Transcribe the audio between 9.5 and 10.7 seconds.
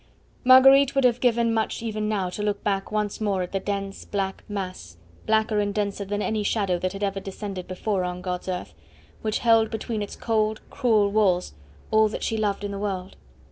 between its cold,